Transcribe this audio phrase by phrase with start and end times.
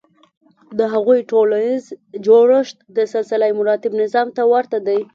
[0.77, 1.83] د هغوی ټولنیز
[2.25, 4.99] جوړښت د سلسلهمراتب نظام ته ورته دی.